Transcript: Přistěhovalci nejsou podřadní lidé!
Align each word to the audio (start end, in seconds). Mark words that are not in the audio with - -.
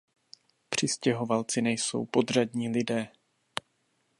Přistěhovalci 0.69 1.61
nejsou 1.61 2.05
podřadní 2.05 2.69
lidé! 2.69 3.11